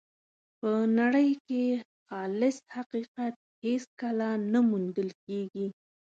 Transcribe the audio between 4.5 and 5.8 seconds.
نه موندل کېږي.